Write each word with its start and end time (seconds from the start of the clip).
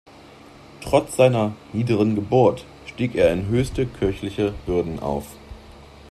Trotz 0.83 1.15
seiner 1.15 1.55
„niederen 1.73 2.15
Geburt“ 2.15 2.65
stieg 2.87 3.13
er 3.13 3.31
in 3.31 3.45
höchste 3.49 3.85
kirchliche 3.85 4.55
Würden 4.65 4.97
auf. 4.99 5.27